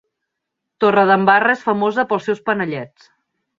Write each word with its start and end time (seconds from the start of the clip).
Torredembarra 0.83 1.53
és 1.59 1.63
famosa 1.67 2.07
pels 2.15 2.27
seus 2.31 2.43
panellets. 2.51 3.09